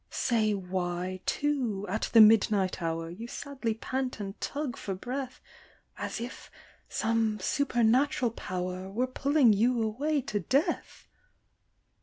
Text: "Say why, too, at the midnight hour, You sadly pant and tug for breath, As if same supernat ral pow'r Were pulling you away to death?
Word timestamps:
"Say 0.29 0.55
why, 0.55 1.19
too, 1.27 1.85
at 1.87 2.09
the 2.11 2.21
midnight 2.21 2.81
hour, 2.81 3.07
You 3.11 3.27
sadly 3.27 3.75
pant 3.75 4.19
and 4.19 4.41
tug 4.41 4.75
for 4.75 4.95
breath, 4.95 5.39
As 5.95 6.19
if 6.19 6.49
same 6.89 7.37
supernat 7.39 8.19
ral 8.19 8.31
pow'r 8.31 8.89
Were 8.89 9.05
pulling 9.05 9.53
you 9.53 9.79
away 9.83 10.21
to 10.21 10.39
death? 10.39 11.07